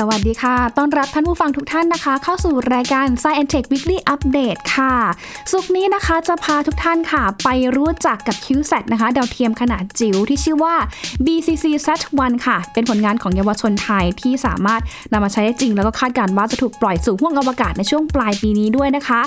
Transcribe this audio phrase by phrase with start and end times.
[0.00, 4.94] สวัสดีค่ะ ต้อนรับท่านผู้ฟังทุกท่านนะคะ เข้าสู่รายการ Science Tech Weekly Update ค่ะ
[5.52, 10.74] ศุกร์นี้นะคะจะพาทุกท่านค่ะ ไปรู้จักกับ CubeSat นะคะ ดาวเทียมขนาดจิ๋วที่ชื่อว่า
[11.26, 14.80] BCC Sat-1 ค่ะ เป็นผลงานของเยาวชนไทยที่สามารถ
[15.12, 19.20] นำมาใช้ได้จริง แล้วก็คาดการณ์ว่าจะถูกปล่อยสู่ห้วงอวกาศในช่วงปลายปีนี้ด้วยนะคะ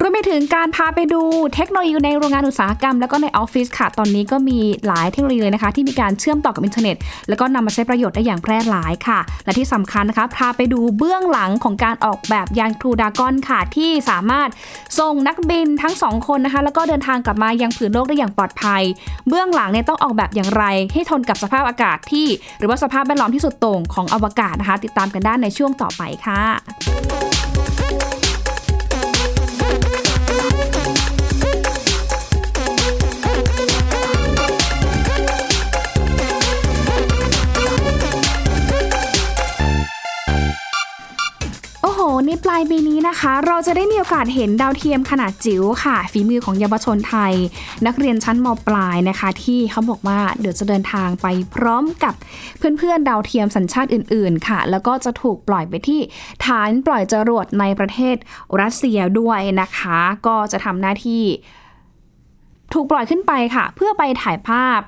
[0.00, 1.20] รวมไปถึงการพาไปดู
[1.54, 6.96] เทคโนโลยีในโรงงานอุตสาหกรรม แล้วก็ในออฟฟิศค่ะ ตอนนี้ก็มีหลายเทคโนโลยีเลยนะคะ ที่มีการเชื่อมต่อกับอินเทอร์เน็ต
[7.28, 14.48] แล้วก็นำมาใช้ประโยชน์ได้อย่างแพร่หลายค่ะ และที่สำคัญนะคะพาไปดูเบื้องหลังของการออกแบบยานครูดากอนค่ะที่สามารถ
[14.98, 18.82] ส่งนักบินทั้งสองคนนะคะ แล้วก็เดินทางกลับมายังผืนโลกได้อย่างปลอดภัย
[19.28, 22.26] เบื้องหลังเนี่ยต้องออกแบบอย่างไร ให้ทนกับสภาพอากาศที่
[22.58, 27.31] หรือว่าสภาพแวดล้อมที่สุดโต่งของอวกาศนะคะ ติดตามกันได้ในช่วงต่อไปค่ะ
[42.52, 47.34] ลายปีนี้นะคะ เราจะได้มีโอกาสเห็นดาวเทียมขนาดจิ๋วค่ะ ฝีมือของเยาวชนไทย
[47.86, 52.14] นักเรียนชั้นมปลายนะคะ ที่เขาบอกว่าเดี๋ยวจะเดินทางไปพร้อมกับ
[52.58, 56.00] เพื่อนๆดาวเทียมสัญชาติอื่น ๆ ค่ะ แล้วก็จะถูกปล่อยไปที่
[56.44, 58.16] ฐานปล่อยจรวดในประเทศ
[58.60, 61.24] รัสเซียด้วยนะคะ ก็จะทำหน้าที่
[62.74, 64.80] ถูกปล่อยขึ้นไปค่ะ เพื่อไปถ่ายภาพ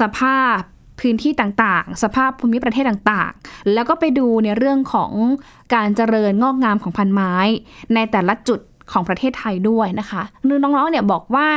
[0.00, 0.56] สภาพ
[1.02, 5.12] พื้นที่ต่างๆ สภาพภูมิประเทศต่างๆ แล้วก็ไปดูในเรื่องของ
[5.74, 7.34] การเจริญงอกงามของพันไม้
[7.94, 8.60] ในแต่ละจุด
[8.92, 11.48] ของประเทศไทยด้วยนะคะนึน้องๆเนี่ยบอกว่า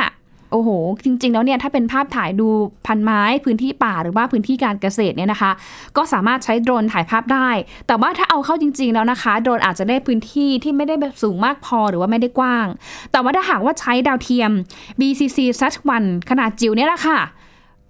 [0.51, 0.69] โอ้โห
[1.03, 2.47] จริง ๆ แล้วเนี่ยถ้าเป็นภาพถ่ายดู
[2.87, 5.51] พันไม้พื้นที่ป่าหรือว่าพื้นที่การเกษตรเนี่ยนะคะ
[5.97, 7.49] ก็สามารถใช้โดรนถ่ายภาพได้
[7.87, 12.67] แต่ว่าถ้าเอาเข้าจริง ๆ แล้วนะคะ โดรนอาจจะได้พื้นที่ที่ไม่ได้แบบสูงมากพอหรือว่าไม่ได้กว้าง
[13.11, 14.51] แต่ว่าถ้าหากว่าใช้ดาวเทียม
[14.99, 17.19] BCC Sat-1 ขนาดจิ๋วเนี่ยแหละค่ะ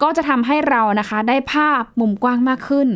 [0.04, 2.88] ก็จะทำให้เรานะคะได้ภาพมุมกว้างมากขึ้น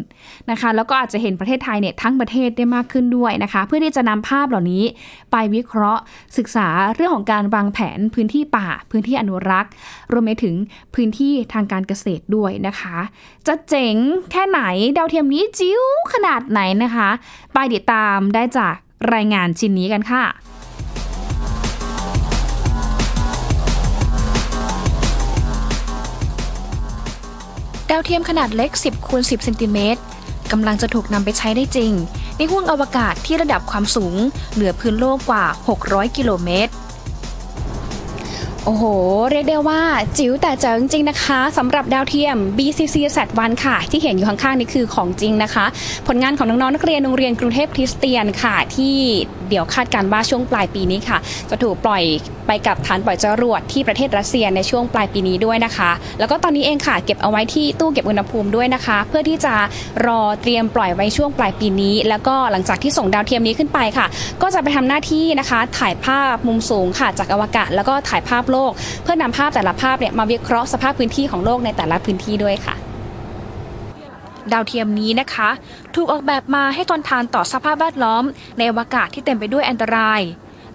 [0.52, 4.84] นะคะ แล้วก็อาจจะเห็นประเทศไทยเนี่ยทั้งประเทศได้มากขึ้นด้วยนะคะ เพื่อที่จะนำภาพเหล่านี้
[5.32, 6.02] ไปวิเคราะห์
[6.38, 9.72] ศึกษาเรื่องของการวางแผนพื้นที่ป่า พื้นที่อนุรักษ์
[10.12, 10.56] รวมไปถึง
[10.96, 12.98] พื้นที่ทางการเกษตรด้วยนะคะ
[13.48, 13.96] จะเจ๋ง
[14.32, 14.62] แค่ไหน
[14.98, 15.82] ดาวเทียมนี้จิ๋ว
[16.14, 17.10] ขนาดไหนนะคะ
[17.54, 18.76] ไปติดตามได้จาก
[19.14, 20.24] รายงานชิ้นนี้กันค่ะ
[27.90, 30.02] ดาวเทียมขนาดเล็ก 10คูณ10เซนติเมตร
[30.52, 31.92] กำลังจะถูกนำไปใช้ได้จริง
[32.38, 34.16] ในห้วงอวกาศที่ระดับความสูง
[34.54, 35.46] เหนือพื้นโลกกว่า
[35.82, 36.72] 600 กิโลเมตร
[38.66, 38.84] โอ้โห
[39.32, 39.82] เรียกได้ว่า
[40.18, 45.66] จิ๋วแต่เจ๋งจริงนะคะสำหรับดาวเทียม BCC Sat-1 ค่ะ ที่เห็นอยู่ข้างๆ นี่คือของจริงนะคะ
[46.08, 48.96] ผลงานของน้องๆนักเรียนโรงเรียนกรุงเทพคริสเตียนค่ะ ที่
[49.50, 51.18] เดี๋ยวคาดการณ์ว่าช่วงปลายปีนี้ค่ะ
[51.50, 52.04] จะถูกปล่อย
[52.48, 59.54] ไปกับฐานปล่อยจรวดที่ประเทศรัสเซียในช่วงปลายปีนี้ด้วยนะคะ แล้วก็ตอนนี้เองค่ะ เก็บเอาไว้ที่ตู้เก็บอุณหภูมิด้วยนะคะ เพื่อที่จะ
[60.06, 64.08] รอเตรียมปล่อยไว้ช่วงปลายปีนี้ แล้วก็หลังจากที่ส่งดาวเทียมนี้ขึ้นไปค่ะ
[64.42, 68.72] ก็จะไปทำหน้าที่นะคะ ถ่ายภาพมุมสูงค่ะจากอวกาศแล้วก็ถ่ายภาพโลก
[69.04, 72.76] เพื่อนำภาพแต่ละภาพเนี่ยมาวิเคราะห์สภาพพื้นที่ของโลกในแต่ละพื้นที่ด้วยค่ะ
[74.52, 75.50] ดาวเทียมนี้นะคะ
[75.96, 78.24] ถูกออกแบบมาให้ทนทานต่อสภาพแวดล้อม
[78.58, 80.22] ในอวกาศที่เต็มไปด้วยอันตราย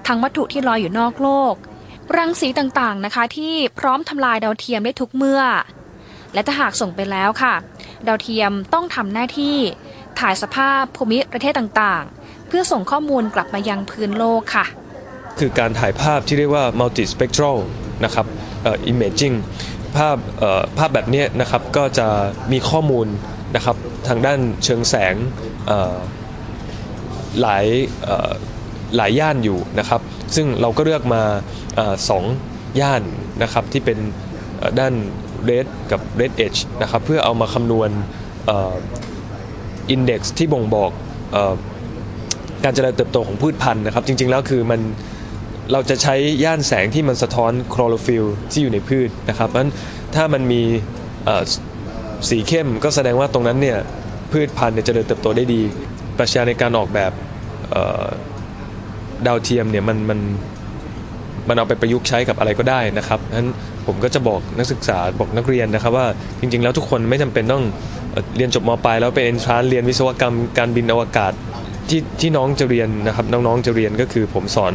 [0.06, 1.54] ทั้งวัตถุที่ลอยอยู่นอกโลก
[2.16, 5.42] รังสีต่างๆนะคะ ที่พร้อมทำลายดาวเทียมได้ทุกเมื่อ
[6.34, 7.54] และถ้าหากส่งไปแล้วค่ะ
[8.06, 9.56] ดาวเทียมต้องทำหน้าที่
[10.18, 14.64] ถ่ายสภาพภูมิประเทศต่างๆ เพื่อส่งข้อมูลกลับมายังพื้นโลกค่ะ
[15.38, 17.58] คือการถ่ายภาพที่เรียกว่า multi spectral
[18.04, 18.26] นะครับ
[18.92, 19.36] imaging
[19.96, 20.16] ภาพ
[20.78, 22.06] ภาพแบบนี้นะครับก็จะ
[22.52, 23.06] มีข้อมูล
[23.56, 23.76] นะครับ
[24.08, 25.14] ทางด้านเชิงแสง
[27.40, 27.66] หลาย
[28.96, 30.00] หลายย่านอยู่นะครับ
[30.34, 31.22] ซึ่งเราก็เลือกมา
[31.78, 32.24] อสอง
[32.80, 33.02] ย่าน
[33.42, 33.98] นะครับที่เป็น
[34.78, 34.94] ด้าน
[35.48, 37.90] red กับ red edge นะครับเพื่อเอามาคำนวณ
[38.46, 38.74] เอ่อ
[39.94, 40.90] index ที่บ่งบอก
[41.34, 41.36] อ
[42.64, 44.80] การเจริญเติบโตของพืชพันธุ์นะครับ จริงๆแล้วคือมัน
[45.72, 46.14] เราจะใช้
[46.44, 49.72] ย่านแสงที่มันสะท้อนคลอโรฟิลที่อยู่ในพืชนะครับเพราะฉะนั้น
[50.14, 50.62] ถ้ามันมี
[52.28, 53.78] สีเข้มก็แสดงว่าตรงนั้นเนี่ย
[54.32, 55.60] พืชพันธุ์เนี่ยเจริญเติบโตได้ดี
[56.18, 57.12] ปรัชญาในการออกแบบ
[59.26, 60.20] ดาวเทียมเนี่ยมันมัน
[61.48, 63.48] มันเอาไปประยุกต์ใช้กับอะไรก็ได้นะครับฉะนั้น
[63.86, 66.06] ผมก็จะบอกนักศึกษาบอกนักเรียนนะครับว่า
[66.40, 67.64] จริง ๆ แล้วทุกคนไม่จำเป็นต้อง
[68.10, 71.32] เอ่อเรียนจบมปลายแล้วเป็นเอนทรานเรียนวิศวกรรมการบินอวกาศ
[71.88, 74.74] ที่ที่น้องจะเรียนนะครับน้องๆจะเรียนก็คือผมสอน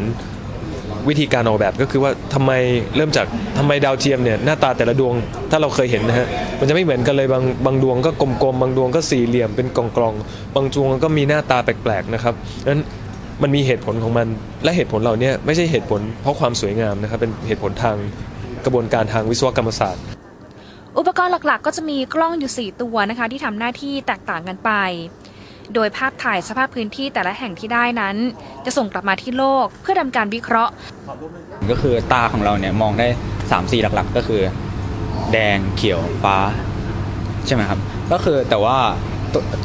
[1.09, 2.51] วิธีการออกแบบก็คือว่าทำไม
[2.95, 3.25] เริ่มจาก
[3.57, 5.13] ทำไมดาวเทียมเนี่ยหน้าตาแต่ละดวง
[5.51, 6.27] ถ้าเราเคยเห็นนะฮะ
[6.59, 8.11] มันจะไม่เหมือนกันเลยบางบางดวงก็
[8.43, 12.33] กลมๆบางดวงก็สี่เหลี่ยมเป็นกลองๆบางดวงก็มีหน้าตาแปลกๆนะครับ
[12.67, 12.81] นั้น
[13.41, 14.27] มันมีเหตุผลของมัน
[14.63, 17.95] และเหตุผลเหล่านี้ไม่ใช่เหตุผลเพราะความสวยงามนะครับเป็นเหตุผลทาง
[18.65, 20.03] กระบวนการทางวิศวกรรมศาสตร์
[20.97, 24.71] อุปกรณ์หลักๆ ก็จะมีกล้องอยู่ 4 ตัวนะคะ ที่ทำหน้าที่แตกต่างกันไป
[25.75, 28.15] โดยภาพถ่ายสภาพพื้นที่แต่ละแห่งที่ได้นั้น
[28.65, 30.73] จะส่งกลับมาที่โลกเพื่อทำการวิเคราะห์
[31.71, 33.07] ก็คือตาของเราเนี่ยมองได้
[33.39, 34.41] 3สีหลักๆ ก็คือ
[35.31, 36.37] แดงเขียวฟ้า
[37.45, 37.79] ใช่ไหมครับ
[38.11, 38.77] ก็คือแต่ว่า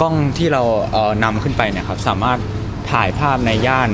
[0.00, 0.62] กล้องที่เรา
[0.92, 2.38] เอ่อนำขึ้นไปเนี่ยครับสามารถ
[2.92, 3.88] ถ่ายภาพในย่าน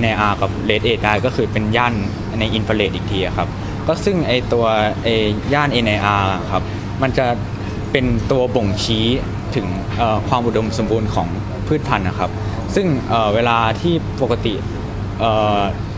[0.00, 1.94] NIR กับ Red Edge ได้ก็คือเป็นย่าน
[2.38, 3.48] ในอินฟราเรดอีกทีครับ
[3.86, 4.64] ก็ซึ่งไอตัว
[5.02, 5.08] ไอ
[5.54, 6.62] ย่าน NIR ครับ
[7.02, 7.26] มันจะ
[7.92, 9.06] เป็นตัวบ่งชี้
[9.56, 9.66] ถึง
[10.28, 11.28] ความอุดมสมบูรณ์ของ
[11.66, 12.30] พืชพันธุ์นะครับ
[12.74, 14.54] ซึ่งเเวลาที่ปกติ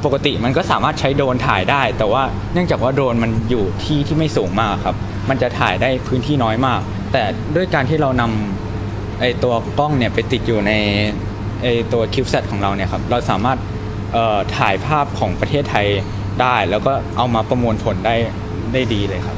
[0.04, 2.22] ปกติมันก็สามารถใช้โดรนถ่ายได้ แต่ว่า
[2.52, 4.96] เนื่องจากว่าโดรนมันอยู่ที่ที่ไม่สูงมากครับ
[5.28, 6.80] มันจะถ่ายได้พื้นที่น้อยมาก
[7.12, 7.22] แต่
[7.56, 10.72] ด้วยการที่เรานำไอตัวกล้องเนี่ยไปติดอยู่ใน
[11.62, 13.58] ไอตัวคิวเซตของเราเนี่ยครับ เราสามารถ
[14.58, 15.86] ถ่ายภาพของประเทศไทย
[16.40, 18.16] ได้ แล้วก็เอามาประมวลผลได้
[18.72, 19.36] ได้ดีเลยครับ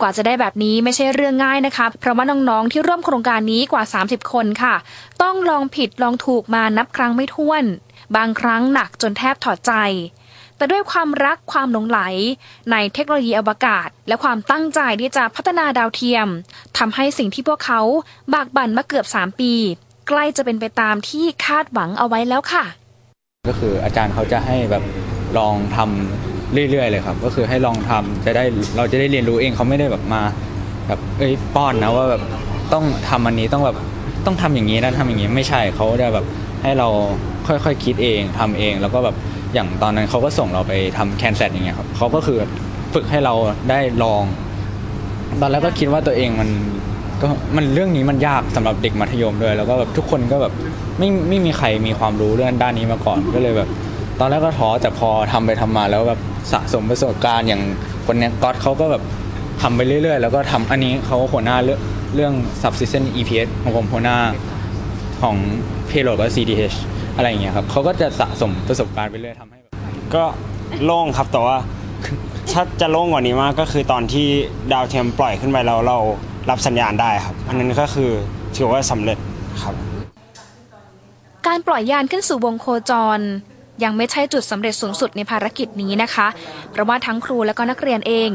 [0.00, 4.74] กว่าจะได้แบบนี้ไม่ใช่เรื่องง่ายนะคะ เพราะว่าน้องๆที่ร่วมโครงการนี้กว่า 30 คนค่ะ
[5.22, 7.64] ต้องลองผิดลองถูกมานับครั้งไม่ถ้วน
[8.16, 9.72] บางครั้งหนักจนแทบถอดใจ
[10.56, 12.00] แต่ด้วยความรักความหลงไหล
[12.70, 16.28] ในเทคโนโลยีอวกาศ และความตั้งใจที่จะพัฒนาดาวเทียม
[16.78, 17.80] ทำให้สิ่งที่พวกเขา
[18.34, 19.52] บากบั่นมาเกือบ 3 ปี
[20.08, 22.64] ใกล้จะเป็นไปตามที่คาดหวังเอาไว้แล้วค่ะ
[23.48, 24.84] ก็คืออาจารย์เขาจะให้แบบ
[25.38, 28.44] ลองทำ เรื่อยๆเลยครับ ก็คือให้ลองทำจะได้
[28.76, 30.22] เราจะได้เรียนรู้เองเขาไม่ได้แบบมา
[30.86, 32.22] แบบเอ้ยป้อนนะว่าแบบ
[32.72, 33.76] ต้องทำอันนี้ต้องแบบ
[34.26, 36.24] ต้องทำอย่างนี้นะทำอย่างนี้ไม่ใช่เขาจะแบบ
[36.62, 36.88] ให้เรา
[37.46, 39.16] ค่อยๆคคิดเองทำเอง แล้วก็แบบ
[39.54, 42.38] อย่างตอนนั้นเขาก็ส่งเราไปทำแคนเซตอย่างเงี้ยครับเขาก็คือ
[42.94, 43.34] ฝึกให้เรา
[43.70, 44.22] ได้ลอง
[45.40, 46.48] ตอนแรกก็คิดว่าตัวเองมัน
[47.20, 47.26] ก็
[47.56, 50.52] มันเรื่องนี้มันยากสำหรับเด็กมัธยมด้วย แล้วก็แบบทุกคนก็แบบ
[50.98, 53.68] ไม่ไม่มีใครมีความรู้เรื่องด้านนี้มาก่อนก็เลยแบบ
[54.20, 56.20] ตอนแรกก็ท้อแต่พอทำไปทำมาแล้วแบบ
[56.52, 57.62] สะสมประสบการณ์อย่าง
[58.06, 59.02] คนเนี้ยก๊อตเขาก็แบบ
[59.62, 61.80] ทำไปเรื่อยๆ แล้วก็ทำอันนี้เขาหัวหน้าเรื่อง
[62.14, 62.32] เรื่อง
[62.62, 64.18] subsystem EPS ของผมหัวหน้า
[65.22, 65.36] ของ
[65.90, 66.76] payload ก็ CDH
[67.16, 69.72] อะไรอย่างเงี้ยครับเขาก็จะสะสมประสบการณ์ไปเรื่อยทำให้แบบ
[70.14, 70.24] ก็
[70.84, 71.56] โล่งครับแต่ว่า
[72.52, 74.26] ถ้าจะโล่งกว่านี้มากก็คือตอนที่
[74.72, 75.98] ดาวเทียมปล่อยขึ้นไปแล้วเรา
[76.50, 78.10] รับสัญญาณได้ครับ อันนั้นก็คือ
[78.56, 79.18] ถือว่าสำเร็จ
[79.62, 79.74] ครับ
[81.46, 83.20] การปล่อยยานขึ้นสู่วงโคจร
[83.84, 86.26] ยังไม่ใช่จุดสำเร็จสูงสุดในภารกิจนี้นะคะ
[86.70, 88.30] เพราะว่าทั้งครูและก็นักเรียนเอง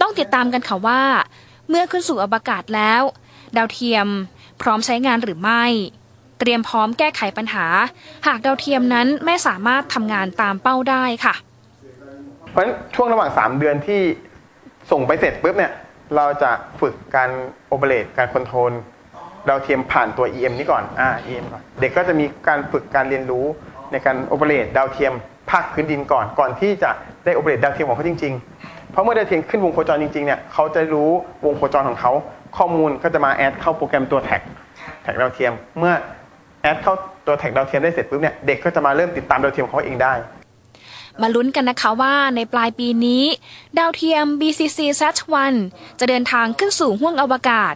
[0.00, 1.00] ต้องติดตามกันค่ะว่า
[1.68, 3.02] เมื่อขึ้นสู่อวกาศแล้ว
[3.56, 4.06] ดาวเทียม
[4.62, 5.64] พร้อมใช้งานหรือไม่
[6.38, 7.66] เตรียมพร้อมแก้ไขปัญหา
[8.26, 11.34] หากดาวเทียมนั้นไม่สามารถทำงานตามเป้าได้ค่ะ
[12.50, 14.00] เพราะฉะนั้นช่วงระหว่าง 3 เดือนที่
[14.90, 15.72] ส่งไปเสร็จปุ๊บเนี่ย
[16.16, 17.30] เราจะฝึกการ
[17.68, 18.72] โอเปเรตการคอนโทรล
[19.48, 23.46] ดาวเทียมผ่านตัว EM นี้ก่อนอ่า EM ก่อน เด็กก็จะมีการฝึกการเรียนรู้
[23.92, 25.12] ในการ operate ดาวเทียม
[25.50, 26.90] ภาคพื้นดินก่อน ก่อนที่จะ
[27.24, 28.32] ได้ operate ดาวเทียมของเขาจริง
[28.62, 31.10] ๆ เพราะเมื่อดาวเทียมขึ้นวงโคจรจริงๆเนี่ยเขาจะรู้
[31.44, 32.12] วงโคจรของเขา
[32.56, 34.40] ข้อมูลก็จะมา add เข้าโปรแกรมตัว track
[35.02, 35.94] track ดาวเทียม เมื่อ
[36.62, 36.94] add เข้า
[37.26, 40.14] ตัว track ดาวเทียมได้เสร็จปุ๊บเนี่ยเด็กก็จะมาเริ่มติดตามดาวเทียมของเขาเองได้
[41.22, 43.24] มาลุ้นกันนะคะว่าในปลายปีนี้
[43.78, 45.54] ดาวเทียม BCC Sat-1
[46.00, 47.74] จะเดินทางขึ้นสู่ห้วงอวกาศ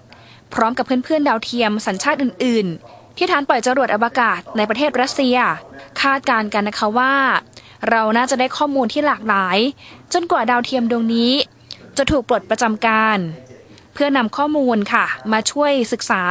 [0.55, 5.37] พร้อมกับเพื่อนๆ ดาวเทียมสัญชาติอื่นๆ ที่ฐานปล่อยจรวดอวกาศในประเทศรัสเซีย
[6.01, 7.15] คาดการณ์กันนะคะว่า
[7.91, 9.59] เราน่าจะได้ข้อมูลที่หลากหลาย
[10.13, 11.33] จนกว่าดาวเทียมดวงนี้
[11.97, 13.19] จะถูกปลดประจำการ
[13.95, 16.23] เพื่อนำข้อมูลค่ะ มาช่วยศึกษา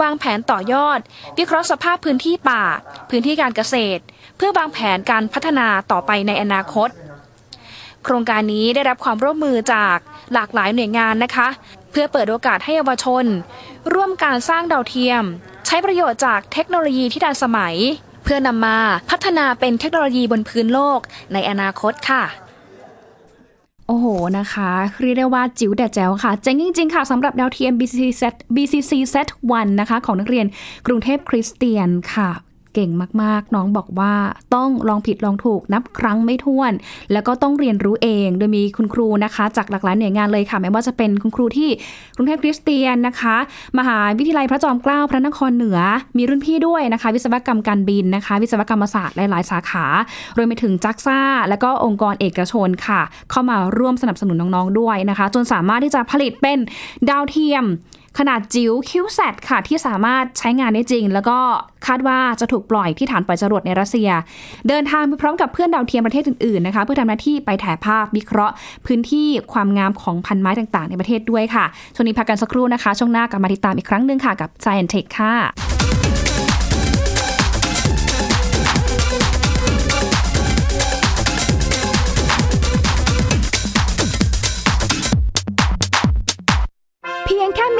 [0.00, 0.98] วางแผนต่อยอด
[1.38, 2.64] วิเคราะห์สภาพพื้นที่ป่า
[3.10, 4.02] พื้นที่การเกษตร
[4.36, 6.88] เพื่อวางแผนการพัฒนาต่อไปในอนาคต
[8.04, 9.96] โครงการนี้ได้รับความร่วมมือจาก
[10.32, 11.48] หลากหลายหน่วยงานนะคะ
[11.90, 13.24] เพื่อเปิดโอกาสให้เยาวชน
[13.94, 15.24] ร่วมการสร้างดาวเทียม
[15.70, 17.76] ช้ประโยชน์จากเทคโนโลยีที่ทันสมัย
[18.24, 18.78] เพื่อนำมา
[19.10, 21.00] พัฒนาเป็นเทคโนโลยีบนพื้นโลก
[21.32, 22.22] ในอนาคตค่ะ
[23.86, 24.06] โอ้โห
[24.38, 30.46] นะคะเรียกได้ว่าจิ๋วแต่แจ๋วค่ะ เจ๋งจริง ๆ ค่ะสำหรับดาวเทียม BCC Set BCC Set 1นะคะ ของนักเรียน
[30.86, 32.30] กรุงเทพคริสเตียนค่ะ
[32.74, 32.90] เก่ง
[33.22, 34.12] มากๆ น้องบอกว่า
[34.54, 36.72] ต้องลองผิดลองถูกนับครั้งไม่ถ้วน
[37.12, 41.70] แล้วก็ต้องเรียนรู้เอง โดยมีคุณครูนะคะ จากหลากหลายหน่วยงานเลยค่ะไม่ว่าจะเป็นคุณครูที่
[42.16, 43.36] กรุงเทพคริสเตียนนะคะ
[43.78, 45.78] มหาวิทยาลัยพระจอมเกล้าพระนครเหนือ
[46.16, 49.84] มีรุ่นพี่ด้วยนะคะ วิศวกรรมการบินนะคะ วิศวกรรมศาสตร์หลายๆ สาขา
[50.36, 53.00] รวมไปถึงจักซ่า และก็องค์กรเอกชนค่ะ
[53.30, 56.58] เข้ามาร่วมสนับสนุนน้องๆด้วยนะคะ จนสามารถที่จะผลิตเป็น
[57.10, 57.64] ดาวเทียม
[58.18, 61.38] ขนาดจิ๋วคิวแซดค่ะ ที่สามารถใช้งานได้จริง แล้วก็
[61.86, 64.10] คาดว่าจะถูกปล่อยที่ฐานปล่อยจรวดในรัสเซีย
[64.68, 68.54] เดินทางไปพร้อมกับเพื่อนดาวเทียมประเทศอื่นๆนะคะเพื่อทำหน้าที่ไปถ่ายภาพวิเคราะห์
[68.86, 71.64] พื้นที่ความงามของพันไม้ต่างๆ ในประเทศด้วยค่ะ
[71.94, 76.29] ช่วงนี้พักกันสักครู่นะคะ ช่วงหน้ากลับมาติดตามอีกครั้งหนึ่งค่ะกับ Science Tech ค่ะ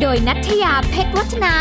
[0.00, 1.54] โดยนัทยาเพชรวัฒนา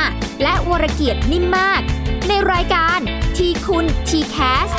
[0.43, 1.81] และวรเกียดนิ่มมาก
[2.27, 2.99] ในรายการ
[3.35, 4.37] ทีคุณทีแค
[4.67, 4.69] ส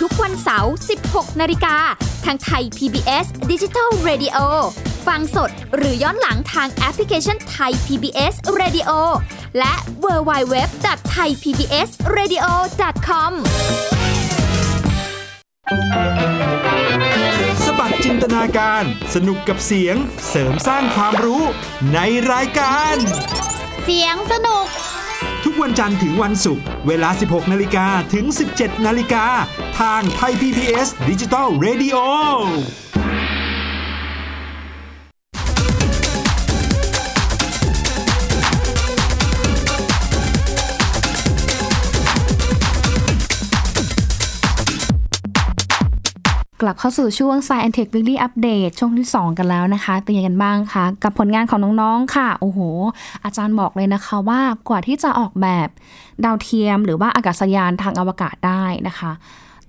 [0.00, 0.74] ทุกวันเสาร์
[1.06, 1.76] 16 นาฬิกา
[2.24, 4.38] ทางไทย PBS Digital Radio
[5.06, 8.90] ฟังสดหรือย้อนหลังทางแอปพลิเคชันไทย PBS Radio
[9.58, 9.74] และ
[10.04, 10.86] w w w t
[11.16, 12.46] h a i PBS Radio
[13.08, 13.32] com
[17.80, 19.96] บัดจินตนาการ สนุกกับเสียง
[20.30, 21.42] เสริมสร้างความรู้
[21.94, 21.98] ใน
[22.32, 22.96] รายการ
[23.84, 24.66] เสียงสนุก
[25.44, 29.26] ทุกวันจันทร์ถึงวันศุกร์เวลา 16 นาฬิกาถึง 17 นาฬิกา
[29.80, 31.96] ทางไทย PBS ดิจิตอล Radio
[46.66, 52.60] ลับเข้าสู่ช่วง Science Tech Weekly Update ช่วงที่ 2 กันแล้วนะคะเป็นยังไงกันบ้างคะกับผลงานของน้องๆค่ะ โอ้โห
[53.24, 55.68] อาจารย์บอกเลยนะคะว่ากว่าที่จะออกแบบ
[56.24, 59.12] ดาวเทียม หรือว่าอากาศยานทางอวกาศได้นะคะ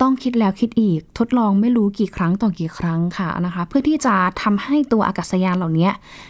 [0.01, 5.89] ต้องคิดแล้วคิดอีกทดลองไม่รู้กี่ครั้งต่อกี่ครั้งค่ะนะคะ เพื่อที่จะทำให้ตัวอากาศยานเหล่านี้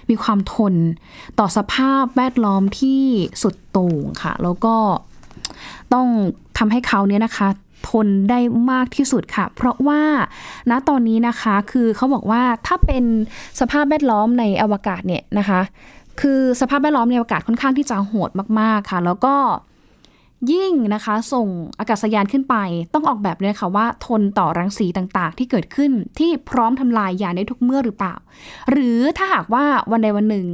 [0.10, 0.76] มีความทน
[1.40, 3.02] ต่อสภาพแวดล้อมที่
[3.42, 4.76] สุดโต่งค่ะ แล้วก็
[5.94, 6.08] ต้อง
[6.58, 7.48] ทำให้เขาเนี่ยนะคะ
[7.90, 8.40] ทนได้
[8.72, 10.02] มากที่สุดค่ะ เพราะว่า
[10.70, 13.04] ณตอนนี้นะคะคือเขาบอกว่าถ้าเป็น
[13.60, 15.62] สภาพแวดล้อมในอวกาศเนี่ยนะคะ
[16.22, 18.30] คือสภาพแวดล้อมในอวกาศค่อนข้างที่จะโหด
[18.60, 19.36] มากๆค่ะ แล้วก็
[20.52, 21.48] ยิ่งนะคะ ส่ง
[21.80, 22.56] อากาศยานขึ้นไป
[22.94, 28.16] ต้องออกแบบเลยค่ะว่า ทนต่อรังสีต่างๆ ที่เกิดขึ้นที่พร้อมทำลายยานได้ทุกเมื่อหรือเปล่า
[28.72, 30.46] หรือถ้าหากว่าวันใดวันหนึ่ง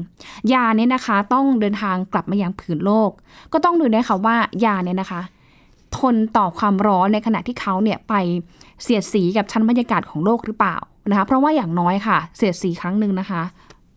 [0.54, 3.12] ยานเนี่ยนะคะ ต้องเดินทางกลับมายังผืนโลก
[3.54, 4.36] ก็ต้องดูนะคะว่า
[4.66, 5.22] ยานเนี่ยนะคะ
[5.98, 8.14] ทนต่อความร้อนในขณะที่เขาเนี่ยไป
[8.84, 10.76] เสียดสีกับชั้นบรรยากาศของโลกหรือเปล่า
[11.10, 13.42] นะคะ เพราะว่าอย่างน้อยค่ะ เสียดสีครั้งหนึ่งนะคะ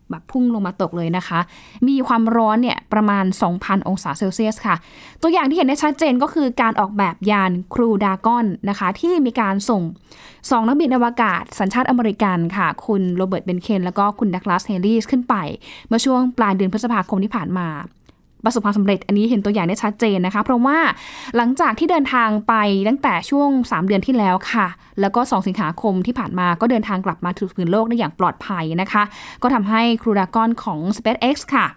[0.09, 1.39] แบบพุ่งลงมาตกเลยนะคะ
[1.87, 4.75] มีความร้อนเนี่ยประมาณ 2,000 องศาเซลเซียสค่ะ
[5.21, 9.81] ตัวอย่างที่เห็นได้ชัดเจนก็คือการออกแบบยานครูดากอนนะคะ ที่มีการส่ง
[10.49, 15.35] สองนักบินอวกาศ สัญชาติอเมริกันค่ะ คุณโรเบิร์ต เบนเคน แล้วก็คุณดักลาส เฮลีสขึ้นไป
[15.87, 17.67] เมื่อช่วงปลายเดือนพฤษภาคมที่ผ่านมา
[18.45, 20.77] ประสบความสำเร็จอันนี้เห็นตัวอย่างได้ชัดเจนนะคะ เพราะว่า
[21.35, 22.53] หลังจากที่เดินทางไป
[22.87, 24.67] ตั้งแต่ช่วง 3 เดือนที่แล้วค่ะ
[25.01, 29.03] แล้วก็ 2 สิงหาคมที่ผ่านมาก็เดินทางกลับมาถึงพื้นโลกได้อย่างปลอดภัยนะคะ
[29.41, 31.67] ก็ทำให้ครูดากอนของ SpaceX ค่ะ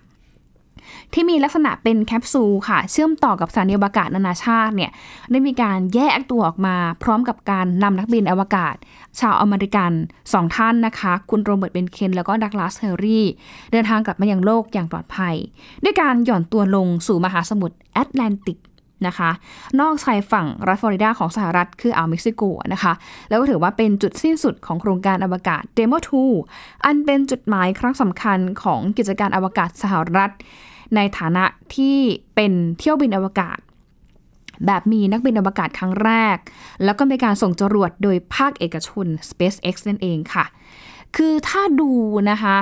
[1.15, 4.91] ที่มีลักษณะเป็นแคปซูลค่ะ เชื่อมต่อกับสถานีอวกาศนานาชาติเนี่ย
[5.31, 8.75] ได้มีการแยกตัวออกมาพร้อมกับการนำนักบินอวกาศ
[9.21, 9.93] ชาวอเมริกัน
[10.33, 13.27] สองท่านนะคะ คุณโรเบิร์ตเบนเคนแล้วก็ดักลาสเฮอร์ลีย์
[13.73, 15.35] เดินทางกลับมายังโลกอย่างปลอดภัย
[15.85, 18.59] ด้วยการหย่อนตัวลงสู่มหาสมุทรแอตแลนติก
[19.07, 19.31] นะคะ
[19.81, 22.43] นอกชายฝั่งรัฐฟลอริดาของสหรัฐคืออ่าวเม็กซิโก
[22.73, 22.93] นะคะ
[23.29, 25.99] แล้วก็ถือว่าเป็นจุดสิ้นสุดของโครงการอวกาศ Demo
[26.43, 30.31] 2 อันเป็นจุดหมายครั้งสำคัญของกิจการอวกาศสหรัฐ
[30.97, 31.45] ในฐานะ
[31.75, 31.97] ที่
[32.35, 33.59] เป็นเที่ยวบินอวกาศ
[34.67, 36.37] แบบมีนักบินอวกาศครั้งแรก
[36.85, 40.45] แล้วก็มีการส่งจรวดโดยภาคเอกชน SpaceX นั่นเองค่ะ
[41.17, 41.91] คือถ้าดู
[42.31, 42.59] นะคะ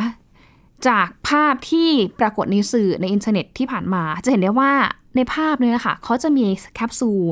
[0.88, 1.88] จากภาพที่
[2.20, 4.72] ปรากฏในสื่อในอินเทอร์เน็ตที่ผ่านมา จะเห็นได้ว่า
[5.16, 6.44] ในภาพเนี่ยนะคะเขาจะมี
[6.74, 7.22] แคปซูล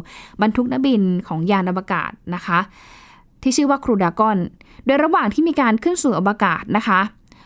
[0.43, 2.59] บรรทุกนักบินของยานอวกาศนะคะ
[3.43, 4.39] ที่ชื่อว่าครูดากอน
[4.85, 7.01] โดยระหว่างที่มีการขึ้นสู่อวกาศนะคะ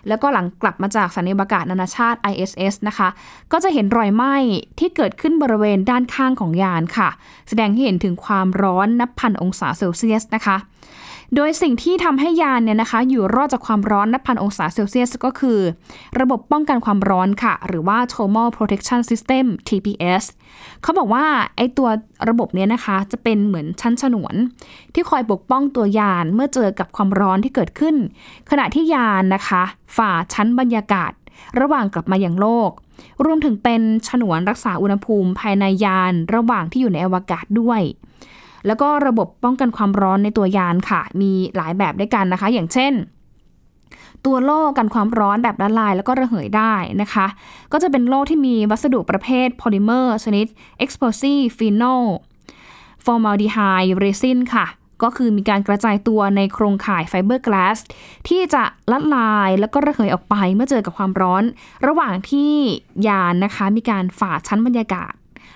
[0.09, 3.09] แล้วก็หลังกลับมาจากสถานีอวกาศนานาชาติ ISS นะคะ
[3.53, 4.35] ก็จะเห็นรอยไหม้
[4.79, 7.09] ที่เกิดขึ้นบริเวณด้านข้างของยานค่ะ
[7.49, 10.57] แสดงให้เห็นถึงความร้อนนับพันองศาเซลเซียสนะคะ
[11.37, 15.59] โดยสิ่งที่ทำให้ยานเนี่ยนะคะ อยู่รอดจากความร้อนนับพันองศาเซลเซียสก็คือ
[16.21, 20.25] ระบบป้องกันความร้อนค่ะ หรือว่า Thermal Protection System TPS
[20.83, 21.89] เขาบอกว่าไอตัว
[22.29, 24.35] ระบบเนี้ยนะคะ จะเป็นเหมือนชั้นฉนวน
[24.95, 27.97] ที่คอยปกป้องตัวยานเมื่อเจอกับความร้อนที่เกิดขึ้น
[28.51, 29.63] ขณะที่ยานนะคะ
[29.97, 31.13] ฝ่าชั้นบรรยากาศ
[31.61, 32.71] ระหว่างกลับมาอย่างโลก
[33.25, 37.83] รวมถึงเป็นฉนวนรักษาอุณหภูมิภายในยานระหว่างที่อยู่ในอวกาศด้วย
[38.67, 42.93] แล้วก็ระบบป้องกันความร้อนในตัวยานค่ะ มีหลายแบบด้วยกันนะคะ อย่างเช่น
[44.25, 47.27] ตัวโล่กันความร้อนแบบละลาย แล้วก็ระเหยได้นะคะ
[47.73, 50.47] ก็จะเป็นโล่ที่มีวัสดุประเภทโพลิเมอร์ชนิด
[50.85, 52.05] explosive phenol
[53.05, 54.67] formaldehyde resin ค่ะ
[55.03, 57.79] ก็คือมีการกระจายตัวในโครงข่ายไฟเบอร์กลาส
[58.29, 61.43] ที่จะละลายแล้วก็ระเหยออกไปเมื่อเจอกับความร้อน
[61.87, 62.53] ระหว่างที่
[63.09, 65.13] ยานนะคะมีการฝ่าชั้นบรรยากาศ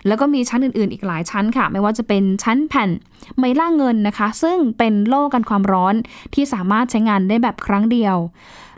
[0.06, 2.90] แล้วก็มีชั้นอื่นๆ อีกหลายชั้นค่ะ ไม่ว่าจะเป็นชั้นแผ่น
[3.38, 5.94] ไมล่าเงินนะคะ ซึ่งเป็นโล่กันความร้อน
[6.34, 8.16] ที่สามารถใช้งานได้แบบครั้งเดียว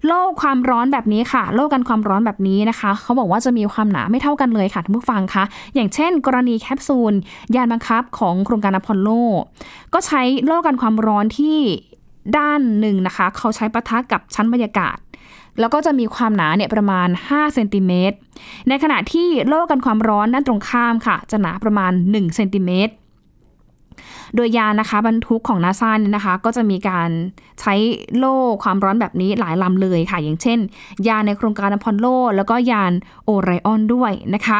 [0.06, 7.14] โล่ความร้อนแบบนี้ค่ะ โล่กันความร้อนแบบนี้นะคะ เขาบอกว่าจะมีความหนาไม่เท่ากันเลยค่ะท่านผู้ฟังคะ อย่างเช่น กรณีแคปซูล
[7.56, 9.08] ยานบังคับของโครงการอพอลโล
[9.94, 11.56] ก็ใช้โล่กันความร้อนที่
[12.38, 14.96] ด้านหนึ่งนะคะ เขาใช้ปะทะกับชั้นบรรยากาศ
[15.60, 18.16] แล้วก็จะมีความหนาเนี่ยประมาณ 5 เซนติเมตร
[18.68, 22.94] ในขณะที่โล่กันความร้อนด้านตรงข้ามค่ะ จะหนาประมาณ 1 เซนติเมตร
[24.34, 27.10] โดยยานนะคะบรรทุกของนาซาเนี่ยนะคะ ก็จะมีการ
[27.60, 27.74] ใช้
[28.16, 30.58] โล่ความร้อนแบบนี้หลายลำเลยค่ะ อย่างเช่น
[31.08, 32.92] ยานในโครงการอพอลโล แล้วก็ยาน
[33.24, 34.58] โอไรออนด้วยนะคะ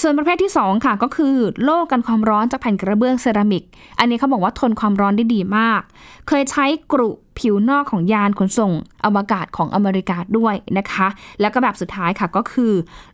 [0.00, 3.64] ส่วนประเภทที่ 2 ค่ะก็คือโล่กันความร้อนจากแผ่นกระเบื้องเซรามิก
[3.98, 5.82] อันนี้เขาบอกว่าทนความร้อนได้ดีมาก
[6.28, 8.72] เคยใช้กรุผิวนอกของยานขนส่ง
[9.04, 11.06] อวกาศของอเมริกาด้วยนะคะ
[11.40, 12.72] แล้วก็แบบสุดท้ายค่ะก็คือ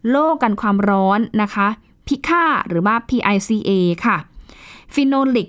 [0.08, 1.66] โล่กันความร้อนนะคะ
[2.06, 3.70] พิค่าหรือว่า PICA
[4.06, 4.16] ค่ะ
[4.94, 5.48] Phenolic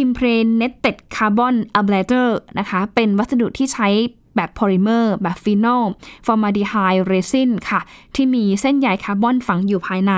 [0.00, 3.88] Impregnated Carbon Ablator นะคะ เป็นวัสดุที่ใช้
[4.36, 5.84] แบบโพลิเมอร์ แบบฟีนอล
[6.26, 6.74] ฟอร์มาลดีไฮด์
[7.06, 7.80] เรซินค่ะ
[8.14, 10.14] ที่มีเส้นใยคาร์บอนฝังอยู่ภายใน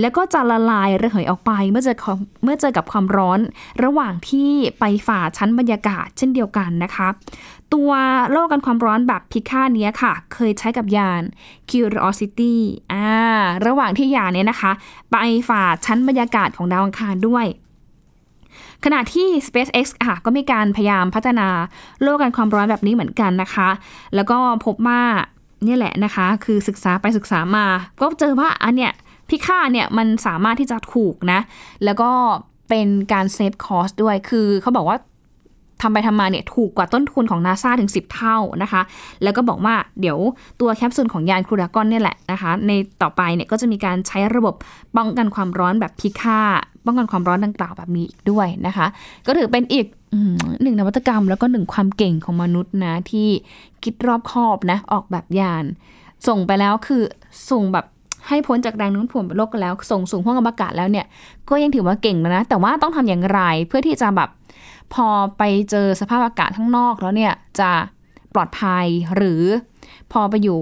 [0.00, 1.96] แล้วก็จะละลายระเหยออกไปเมื่อเจอ
[2.44, 3.40] เมื่อเจอกับความร้อน
[3.84, 7.08] ระหว่างที่ไปฝ่าชั้นบรรยากาศเช่นเดียวกันนะคะ
[7.74, 7.90] ตัว
[8.30, 11.22] โล่กันความร้อนแบบ PICA เนี้ยค่ะ เคยใช้กับยาน
[11.70, 12.54] Curiosity
[12.92, 13.08] อ่า
[13.66, 14.72] ระหว่างที่ยานเนี้ยนะคะ
[15.12, 15.16] ไป
[15.48, 17.46] ฝ่าชั้นบรรยากาศของดาวอังคารด้วย
[18.84, 21.48] ขณะที่ SpaceX ค่ะก็มีการพยายามพัฒนา
[22.02, 23.68] โล่กันความร้อนแบบนี้เหมือนกันนะคะ
[24.14, 25.02] แล้วก็พบว่า
[25.66, 27.66] นี่แหละนะคะ คือศึกษาไปศึกษามา
[28.00, 28.92] ก็เจอว่าอันเนี้ย
[29.28, 31.40] PICA เนี่ยมันสามารถที่จะถูกนะ
[31.84, 32.10] แล้วก็
[32.68, 34.98] เป็นการ save cost ด้วย คือเขาบอกว่า
[35.82, 38.82] ทำไปทำมาเนี่ยถูกกว่าต้นทุนของนาซาถึง 10 เท่านะคะ
[39.22, 40.18] แล้วก็บอกว่าเดี๋ยว
[40.60, 44.54] ตัวแคปซูลของยาน Crew Dragon เนี่ยแหละนะคะ ในต่อไปเนี่ยก็จะมีการใช้ระบบ
[44.96, 46.40] ป้องกันความร้อนแบบพิค่า
[46.86, 48.86] ป้องกันความร้อนดังกล่าวแบบนี้อีกด้วยนะคะ
[49.26, 49.86] ก็ถือเป็นอีก
[50.62, 53.28] หนึ่งนวัตกรรมแล้วก็หนึ่งความเก่งของมนุษย์นะที่
[53.82, 55.64] คิดรอบคอบนะออกแบบยาน
[56.26, 57.02] ส่งไปแล้วคือ
[57.50, 57.86] ส่งแบบ
[58.28, 61.06] ให้พ้นจากแรงโน้มถ่วงโลกแล้ว ส่งสูงห้องอวกาศแล้วเนี่ย
[61.48, 64.30] ก็ยังถือว่าเก่งแล้วนะ แต่ว่าต้องทำอย่างไรเพื่อที่จะแบบ
[64.94, 65.06] พอ
[65.38, 67.70] ไปเจอสภาพอากาศข้างนอกแล้วเนี่ยจะ
[68.34, 69.42] ปลอดภัยหรือ
[70.12, 70.60] พอไปอยู่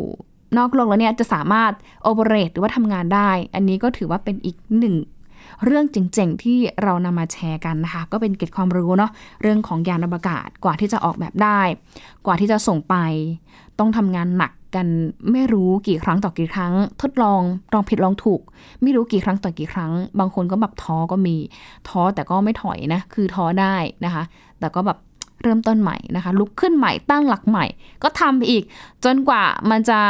[0.58, 4.94] นอกโลกแล้วเนี่ยจะสามารถโอเปเรตหรือว่าทำงานได้ อันนี้ก็ถือว่าเป็นอีกหนึ่ง
[5.64, 9.10] เรื่องเจ๋งๆ ที่เรานำมาแชร์กันนะคะ ก็เป็นเกร็ดความรู้เนาะ
[9.42, 11.60] เรื่องของยานอวกาศกว่าที่จะออกแบบได้
[12.26, 12.94] กว่าที่จะส่งไป
[13.78, 14.86] ต้องทำงานหนักกัน
[15.32, 16.72] ไม่รู้กี่ครั้งต่อกี่ครั้ง
[17.02, 17.40] ทดลอง
[17.72, 18.40] ลองผิดลองถูก
[18.82, 21.36] ไม่รู้กี่ครั้งต่อกี่ครั้ง บางคนก็แบบท้อก็มี
[21.88, 24.22] ท้อแต่ก็ไม่ถอยนะ คือท้อได้นะคะ
[24.60, 24.98] แต่ก็แบบ
[25.42, 27.66] เริ่มต้นใหม่นะคะ ลุกขึ้นใหม่ตั้งหลักใหม่
[28.02, 28.64] ก็ทำไปอีก
[29.04, 30.00] จนกว่ามันจะ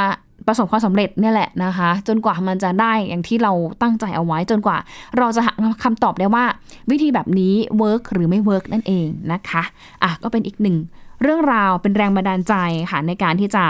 [0.47, 3.53] ประสบความสำเร็จเนี่ยแหละนะคะ จนกว่ามันจะได้อย่างที่เรา
[3.83, 4.79] ตั้งใจเอาไว้ จนกว่า
[5.19, 5.53] เราจะหา
[5.85, 6.45] คำตอบได้ว่า
[6.91, 9.63] วิธีแบบนี้ work หรือไม่ work นั่นเองนะคะ
[10.03, 10.77] อะก็เป็นอีกหนึ่ง
[11.23, 12.55] เรื่องราวเป็นแรงบันดาลใจ
[12.91, 13.65] ค่ะในการที่จะ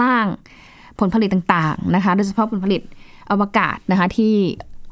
[0.00, 0.24] สร้าง
[0.98, 2.82] ผลผลิตต่างๆนะคะ โดยเฉพาะผลผลิต
[3.30, 4.34] อวกาศนะคะที่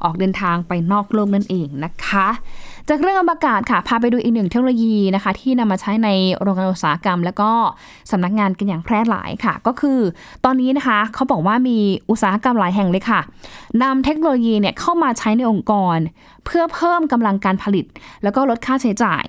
[0.03, 2.27] ออกเดินทางไปนอกโลกนั่นเองนะคะ
[2.89, 6.09] จากเรื่องอวกาศค่ะ พาไปดูอีกหนึ่งเทคโนโลยีนะคะ ที่นำมาใช้ใน
[6.41, 7.51] โรงงานอุตสาหกรรม แล้วก็
[8.11, 9.99] สำนักงานกันอย่างแพร่หลายค่ะ ก็คือ
[10.45, 11.77] ตอนนี้นะคะเขาบอกว่ามี
[12.09, 13.19] อุตสาหกรรมหลายแห่งเลยค่ะ
[13.83, 15.97] นำเทคโนโลยีเนี่ยเข้ามาใช้ในองค์กร
[16.45, 17.85] เพื่อเพิ่มกำลังการผลิต
[18.23, 19.25] แล้วก็ลดค่าใช้จ่าย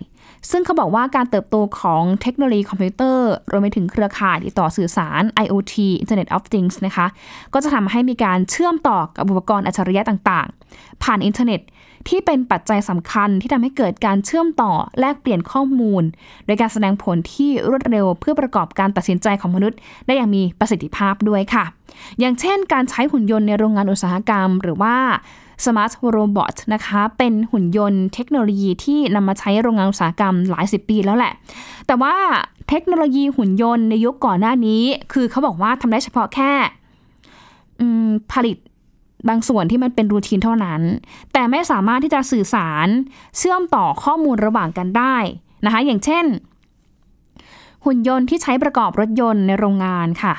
[0.50, 7.06] ซึ่งเขาบอกว่าการเติบโตของเทคโนโลยีคอมพิวเตอร์รวมไปถึงเครือข่ายติดต่อสื่อสาร IoT Internet of Things นะคะ
[7.54, 11.60] ก็จะทำให้มีการเชื่อมต่อกับอุปกรณ์อัจฉริยะต่างๆ ผ่านอินเทอร์เน็ต
[12.08, 16.02] ที่เป็นปัจจัยสำคัญที่ทำให้เกิดการเชื่อมต่อแลกเปลี่ยนข้อมูล
[16.46, 21.64] โดยการแสดงผลที่รวดเร็วเพื่อประกอบการตัดสินใจของมนุษย์ ได้อย่างมีประสิทธิภาพด้วยค่ะ
[22.20, 24.96] อย่างเช่น การใช้หุ่นยนต์ในโรงงานอุตสาหกรรม หรือว่า
[25.64, 31.32] Smart Robot นะคะ เป็นหุ่นยนต์เทคโนโลยีที่นำมาใช้โรงงานอุตสาหกรรมหลายสิบปีแล้วแหละ
[31.86, 32.14] แต่ว่า
[32.68, 36.52] เทคโนโลยีหุ่นยนต์ในยุคก่อนหน้านี้ คือเขาบอกว่าทำได้เฉพาะแค่
[38.32, 38.56] ผลิต
[39.28, 40.80] บางส่วนที่มันเป็นรูทีนเท่านั้น
[41.32, 42.88] แต่ไม่สามารถที่จะสื่อสาร
[43.36, 45.16] เชื่อมต่อข้อมูลระหว่างกันได้
[45.64, 46.24] นะคะ อย่างเช่น
[47.84, 50.34] หุ่นยนต์ที่ใช้ประกอบรถยนต์ในโรงงานค่ะ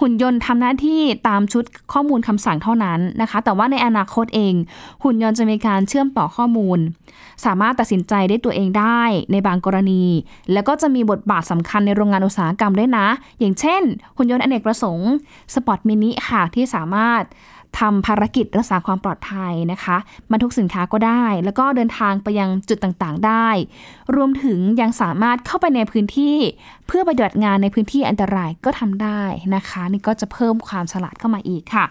[0.00, 4.54] หุ่นยนต์ทำหน้าที่ตามชุดข้อมูลคำสั่งเท่านั้นนะคะ แต่ว่าในอนาคตเอง
[5.04, 6.78] หุ่นยนต์จะมีการเชื่อมต่อข้อมูล
[7.44, 10.04] สามารถตัดสินใจได้ตัวเองได้ในบางกรณี
[10.52, 13.06] แล้วก็จะมีบทบาทสำคัญในโรงงานอุตสาหกรรมด้วยนะ
[13.38, 13.82] อย่างเช่น
[14.16, 15.10] หุ่นยนต์อเนกประสงค์
[15.54, 17.22] SpotMini ค่ะที่สามารถ
[17.78, 19.96] ทำภารกิจรักษาความปลอดภัยนะคะ
[20.30, 23.48] บรรทุกสินค้าก็ได้ แล้วก็เดินทางไปยังจุดต่างๆได้
[24.16, 26.36] รวมถึงยังสามารถเข้าไปในพื้นที่
[26.86, 29.22] เพื่อปฏิบัติงานในพื้นที่อันตรายก็ทำได้
[29.56, 31.84] นะคะ นี่ก็จะเพิ่มความฉลาดเข้ามาอีกค่ะ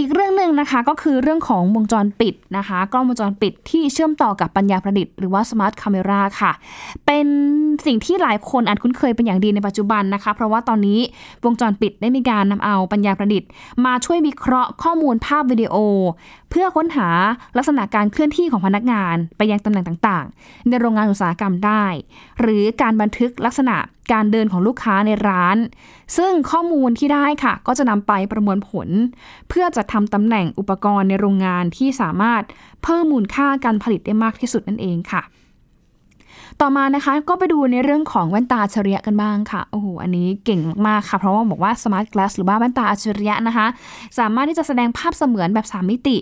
[0.00, 6.52] อีกเรื่องหนึ่งนะคะก็คือเรื่องของวงจรปิดนะคะกล้องวงจรปิดที่เชื่อมต่อกับปัญญาประดิษฐ์หรือว่าสมาร์ทคาเมราค่ะ
[7.06, 7.26] เป็น
[7.86, 11.00] สิ่งที่หลายคนอาจคุ้นเคยเป็นอย่างดีในปัจจุบันนะคะ เพราะว่าตอนนี้
[11.44, 13.48] วงจรปิดได้มีการนำเอาปัญญาประดิษฐ์
[13.84, 15.74] มาช่วยวิเคราะห์ข้อมูลภาพวิดีโอ
[16.50, 17.08] เพื่อค้นหา
[17.56, 21.84] ลักษณะการเคลื่อนที่ของพนักงาน ไปยังตำแหน่งต่างๆ ในโรงงานอุตสาหกรรมได้
[22.40, 23.76] หรือการบันทึกลักษณะ
[24.12, 25.56] การเดินของลูกค้าในร้าน
[26.16, 28.88] ซึ่งข้อมูลที่ได้ค่ะ ก็จะนำไปประมวลผล
[29.48, 32.42] เพื่อจะทำตำแหน่งอุปกรณ์ในโรงงานที่สามารถ
[32.82, 35.22] เพิ่มมูลค่าการผลิตได้มากที่สุดนั่นเองค่ะ
[36.62, 43.66] ต่อมานะคะก็ไปดูในเรื่องของแว่นตาอัจฉริยะกันบ้างค่ะโอ้โหอันนี้เก่งมากๆค่ะเพราะว่าบอกว่า smart glass หรือว่าแว่นตาอัจฉริยะนะคะ
[44.18, 46.16] สามารถที่จะแสดงภาพเสมือนแบบ 3 มิติ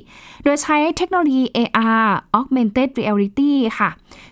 [0.45, 2.07] โดยใช้เทคโนโลยี AR
[2.39, 3.91] augmented reality ค่ะ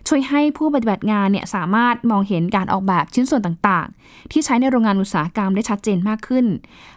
[0.08, 6.46] ช่วยให้ผู้ปฏิบัติงานเนี่ยสามารถมองเห็นการออกแบบชิ้นส่วนต่างๆ ที่ใช้ในโรงงานอุตสาหกรรมได้ชัดเจนมากขึ้น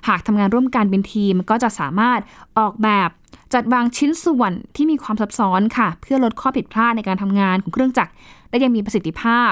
[0.08, 2.20] หากทำงานร่วมกันเป็นทีมก็จะสามารถ
[2.60, 3.10] ออกแบบ
[3.54, 8.12] จัดวางชิ้นส่วนที่มีความซับซ้อนค่ะ เพื่อลดข้อผิดพลาดในการทำงานของเครื่องจักร
[8.50, 9.52] และยังมีประสิทธิภาพ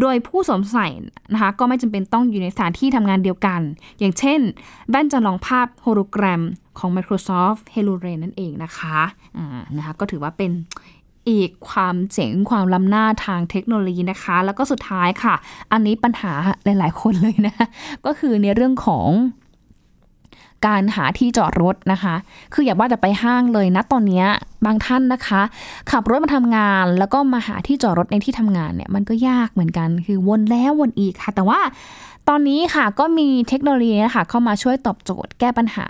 [0.00, 0.86] โดยผู้สวมใส่
[1.32, 3.60] นะคะก็ไม่จำเป็นต้องอยู่ในสถานที่ทำงานเดียวกัน
[3.98, 4.40] อย่างเช่น
[4.90, 6.42] แว่นจำลองภาพโฮโลแกรม
[6.78, 10.50] ของ Microsoft HoloLens นั่นเองนะคะะนะคะก็ถือว่าเป็น
[11.30, 15.34] อีกความเจ๋งความล้ำหน้าทางเทคโนโลยีนะคะ แล้วก็สุดท้ายค่ะ
[15.72, 16.32] อันนี้ปัญหา
[16.64, 17.56] หลาย ๆ คนเลยนะ
[18.06, 19.08] ก็คือในเรื่องของ
[20.66, 22.14] การหาที่จอดรถนะคะ
[22.54, 24.24] คืออย่าว่าแต่ไปห้างเลยนะตอนนี้
[24.66, 25.42] บางท่านนะคะ
[25.90, 31.60] ขับรถมาทำงาน แล้วก็มาหาที่จอดรถในที่ทำงานเนี่ยมันก็ยากเหมือนกัน คือวนแล้ววนอีกค่ะ แต่ว่า
[32.28, 35.86] ตอนนี้ค่ะก็มีเทคโนโลยีนะคะเข้ามาช่วยตอบโจทย์แก้ปัญหา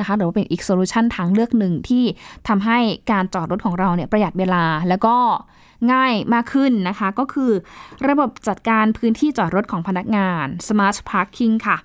[0.00, 2.04] นะคะหรือว่าเป็นอีกโซลูชันทางเลือกหนึ่งที่
[2.48, 2.78] ทำให้
[3.10, 5.16] การจอดรถของเราเนี่ยประหยัดเวลาแล้วก็
[5.92, 7.50] ง่ายมากขึ้นนะคะ ก็คือ
[8.08, 11.76] ระบบจัดการพื้นที่จอดรถของพนักงาน Smart Parking ค่ะ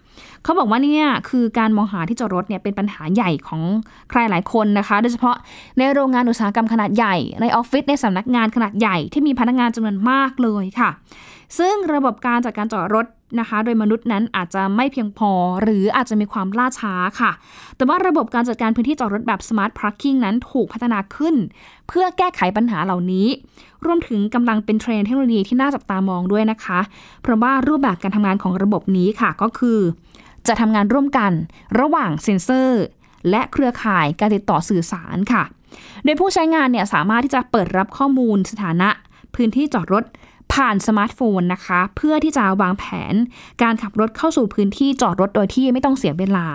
[0.43, 3.61] เขาบอกว่าเนี่ยคือการมองหาที่จอดรถเนี่ยเป็นปัญหาใหญ่ของ
[4.09, 5.35] ใครหลายคนนะคะ โดยเฉพาะ
[5.77, 10.89] ในโรงงานอุตสาหกรรมขนาดใหญ่ ในออฟฟิศในสำนักงานขนาดใหญ่ที่มีพนักงานจำนวนมากเลยค่ะ
[11.59, 13.05] ซึ่งระบบการจัดการจอดรถ
[13.39, 17.31] นะคะ โดยมนุษย์นั้นอาจจะไม่เพียงพอ หรืออาจจะมีความล่าช้าค่ะ
[17.75, 21.35] แต่ว่าระบบการจัดการพื้นที่จอดรถแบบ Smart Parking นั้นถูกพัฒนาขึ้น
[21.87, 23.27] เพื่อแก้ไขปัญหาเหล่านี้
[23.85, 26.79] รวมถึงกำลังเป็นเทรนด์เทคโนโลยีที่น่าจับตามองด้วยนะคะ
[27.21, 29.79] เพราะว่ารูปแบบการทำงานของระบบนี้ค่ะก็คือ
[30.47, 31.31] จะทำงานร่วมกัน
[31.79, 32.83] ระหว่างเซ็นเซอร์
[33.29, 35.43] และเครือข่ายการติดต่อสื่อสารค่ะ
[36.03, 38.89] โดยผู้ใช้งานเนี่ยสามารถที่จะเปิดรับข้อมูลสถานะ
[39.35, 40.03] พื้นที่จอดรถ
[40.55, 43.13] ผ่านสมาร์ทโฟนนะคะ เพื่อที่จะวางแผน
[43.61, 46.47] การขับรถเข้าสู่พื้นที่จอดรถโดยที่ไม่ต้องเสียเวลา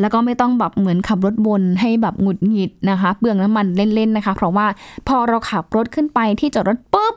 [0.00, 4.66] แล้วก็ไม่ต้องแบบเหมือนขับรถวนให้แบบหงุดหงิดนะคะเปลืองน้ำมันเล่นๆนะคะ เพราะว่า
[5.08, 7.14] พอเราขับรถขึ้นไปที่จอดรถปุ๊บ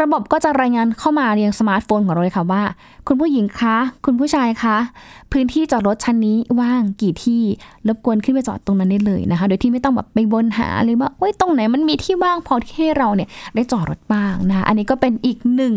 [0.00, 2.62] ระบบก็จะรายงานเข้ามาเรียงสมาร์ทโฟนของเราเลยค่ะว่า
[3.06, 4.76] คุณผู้หญิงคะ คุณผู้ชายคะ
[5.32, 7.42] พื้นที่จอดรถชั้นนี้ว่างกี่ที่
[7.88, 15.74] รบกวนขึ้นไปจอดตรงนั้นได้เลยนะคะ โดยที่ไม่ต้องแบบไปวนหาหรือว่าโอ้ยตรงไหนมันมีที่ว่างพอที่ให้เราเนี่ยได้จอดรถบ้างนะคะอันนี้ก็เป็นอีกหนึ่ง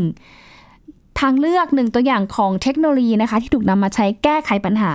[1.19, 4.91] ทางเลือกหนึ่งตัวอย่างของเทคโนโลยีนะคะ ที่ถูกนำมาใช้แก้ไขปัญหา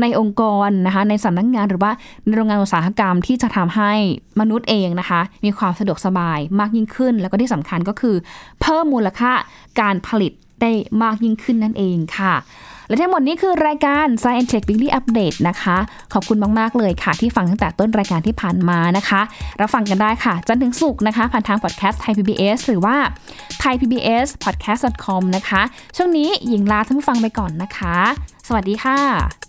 [0.00, 1.92] ในองค์กรนะคะ ในสำนักงงานหรือว่า
[2.24, 3.92] ในโรงงานอุตสาหกรรมที่จะทำให้
[4.40, 8.16] มนุษย์เองนะคะ มีความสะดวกสบายมากยิ่งขึ้น แล้วก็ที่สำคัญก็คือ
[8.60, 9.32] เพิ่มมูลค่า
[9.80, 12.34] การผลิตได้มากยิ่งขึ้นนั่นเองค่ะ
[12.88, 15.76] และทั้งหมดนี้คือรายการ Science Tech Weekly Update นะคะ
[16.12, 19.20] ขอบคุณมาก ๆ เลยค่ะ ที่ฟังตั้งแต่ต้นรายการที่ผ่านมานะคะ
[19.60, 22.96] รับฟังกันได้ค่ะ จันถึงสุกนะคะ ผ่านทางพอดแคสต์ไทย PBS หรือว่า
[23.62, 25.62] thaipbspodcast.com นะคะ
[25.96, 27.96] ช่วงนี้หญิงลาท่านผู้ฟังไปก่อนนะคะ
[28.46, 29.47] สวัสดีค่ะ